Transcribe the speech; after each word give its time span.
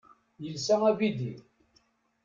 Yelsa 0.43 0.75
abidi. 0.89 1.33